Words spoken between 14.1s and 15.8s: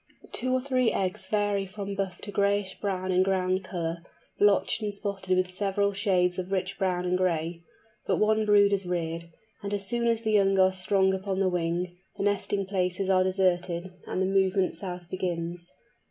the movement south begins.